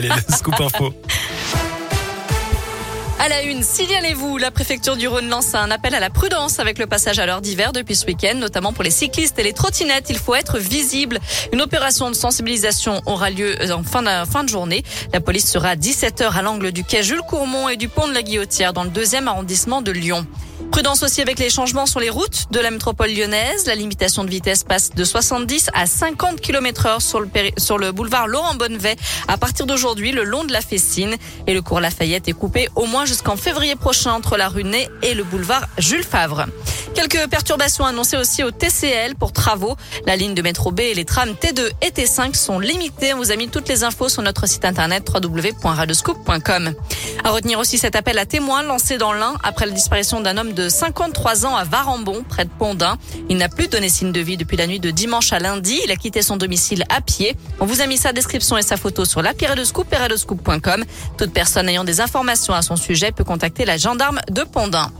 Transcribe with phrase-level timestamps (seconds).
[0.00, 0.94] Allez, le scoop info.
[3.20, 6.78] À la une, signalez-vous, la préfecture du Rhône lance un appel à la prudence avec
[6.78, 10.06] le passage à l'heure d'hiver depuis ce week-end, notamment pour les cyclistes et les trottinettes.
[10.08, 11.18] Il faut être visible.
[11.52, 14.84] Une opération de sensibilisation aura lieu en fin de, fin de journée.
[15.12, 18.14] La police sera à 17h à l'angle du quai Jules Courmont et du pont de
[18.14, 20.24] la Guillotière dans le deuxième arrondissement de Lyon.
[20.70, 23.66] Prudence aussi avec les changements sur les routes de la métropole lyonnaise.
[23.66, 27.90] La limitation de vitesse passe de 70 à 50 km heure sur le, sur le
[27.90, 28.96] boulevard Laurent Bonnevet
[29.28, 31.16] à partir d'aujourd'hui le long de la Fessine.
[31.46, 34.90] Et le cours Lafayette est coupé au moins jusqu'en février prochain entre la rue Ney
[35.02, 36.44] et le boulevard Jules Favre.
[36.98, 39.76] Quelques perturbations annoncées aussi au TCL pour travaux.
[40.04, 43.14] La ligne de métro B et les trams T2 et T5 sont limitées.
[43.14, 46.74] On vous a mis toutes les infos sur notre site internet www.radoscoop.com.
[47.22, 50.54] À retenir aussi cet appel à témoins lancé dans l'Ain après la disparition d'un homme
[50.54, 52.98] de 53 ans à Varambon, près de Pondin.
[53.28, 55.80] Il n'a plus donné signe de vie depuis la nuit de dimanche à lundi.
[55.84, 57.36] Il a quitté son domicile à pied.
[57.60, 60.84] On vous a mis sa description et sa photo sur l'appli Radoscoop et radoscoop.com.
[61.16, 64.90] Toute personne ayant des informations à son sujet peut contacter la gendarme de Pondin.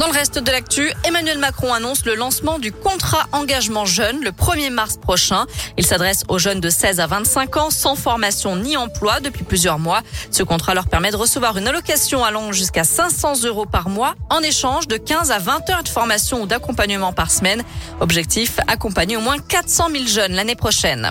[0.00, 4.30] Dans le reste de l'actu, Emmanuel Macron annonce le lancement du contrat engagement jeune le
[4.30, 5.44] 1er mars prochain.
[5.76, 9.78] Il s'adresse aux jeunes de 16 à 25 ans sans formation ni emploi depuis plusieurs
[9.78, 10.00] mois.
[10.30, 14.40] Ce contrat leur permet de recevoir une allocation allant jusqu'à 500 euros par mois en
[14.40, 17.62] échange de 15 à 20 heures de formation ou d'accompagnement par semaine.
[18.00, 21.10] Objectif, accompagner au moins 400 000 jeunes l'année prochaine.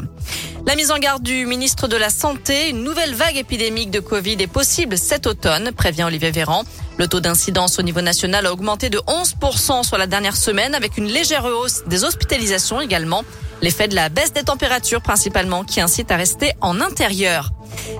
[0.70, 4.34] La mise en garde du ministre de la Santé, une nouvelle vague épidémique de Covid
[4.34, 6.64] est possible cet automne, prévient Olivier Véran.
[7.00, 11.00] Le taux d'incidence au niveau national a augmenté de 11% sur la dernière semaine avec
[11.00, 13.24] une légère hausse des hospitalisations également.
[13.62, 17.52] L'effet de la baisse des températures principalement qui incite à rester en intérieur.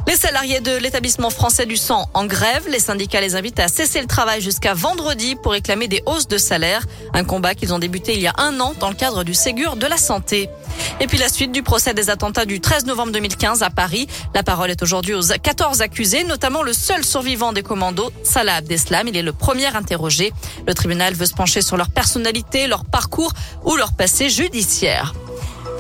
[0.08, 2.68] Les salariés de l'établissement français du sang en grève.
[2.70, 6.38] Les syndicats les invitent à cesser le travail jusqu'à vendredi pour réclamer des hausses de
[6.38, 6.86] salaire.
[7.14, 9.76] Un combat qu'ils ont débuté il y a un an dans le cadre du Ségur
[9.76, 10.50] de la santé.
[11.00, 14.08] Et puis la suite du procès des attentats du 13 novembre 2015 à Paris.
[14.34, 19.08] La parole est aujourd'hui aux 14 accusés, notamment le seul survivant des commandos, Salah Abdeslam.
[19.08, 20.32] Il est le premier interrogé.
[20.68, 23.34] Le tribunal veut se pencher sur leur personnalité, leur parcours
[23.66, 25.14] ou leur passé judiciaire.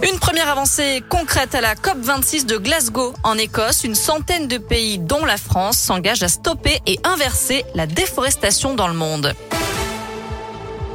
[0.01, 3.83] Une première avancée concrète à la COP26 de Glasgow en Écosse.
[3.83, 8.87] Une centaine de pays, dont la France, s'engagent à stopper et inverser la déforestation dans
[8.87, 9.33] le monde.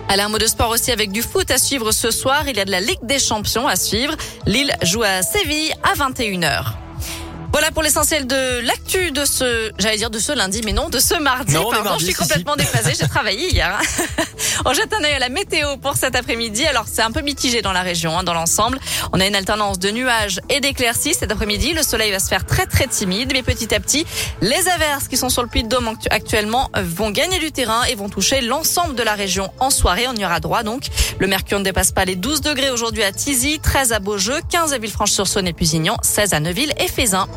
[0.09, 2.45] Allez, un mot de sport aussi avec du foot à suivre ce soir.
[2.49, 4.15] Il y a de la Ligue des Champions à suivre.
[4.47, 6.84] Lille joue à Séville à 21h.
[7.55, 10.99] Voilà pour l'essentiel de l'actu de ce, j'allais dire de ce lundi, mais non, de
[10.99, 11.55] ce mardi.
[11.55, 12.95] Non, Pardon, mardi, je suis complètement déphasée.
[13.01, 13.79] J'ai travaillé hier.
[13.81, 14.23] hein.
[14.67, 16.67] On jette un œil à la météo pour cet après-midi.
[16.67, 18.81] Alors, c'est un peu mitigé dans la région, hein, dans l'ensemble.
[19.13, 21.75] On a une alternance de nuages et d'éclaircies cet après-midi.
[21.75, 24.05] Le soleil va se faire très, très timide, mais petit à petit,
[24.41, 27.85] les averses qui sont sur le puits de Dôme actu- actuellement vont gagner du terrain
[27.85, 30.07] et vont toucher l'ensemble de la région en soirée.
[30.09, 30.87] On y aura droit, donc.
[31.21, 34.73] Le mercure ne dépasse pas les 12 degrés aujourd'hui à Tizy, 13 à Beaujeu, 15
[34.73, 37.29] à Villefranche-sur-Saône et Pusignan, 16 à Neuville et Fézin.